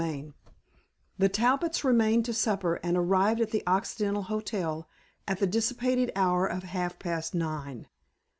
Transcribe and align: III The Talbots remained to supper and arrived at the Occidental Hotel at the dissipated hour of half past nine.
III 0.01 0.33
The 1.19 1.29
Talbots 1.29 1.83
remained 1.83 2.25
to 2.25 2.33
supper 2.33 2.79
and 2.81 2.97
arrived 2.97 3.39
at 3.39 3.51
the 3.51 3.61
Occidental 3.67 4.23
Hotel 4.23 4.89
at 5.27 5.37
the 5.39 5.45
dissipated 5.45 6.11
hour 6.15 6.47
of 6.47 6.63
half 6.63 6.97
past 6.97 7.35
nine. 7.35 7.85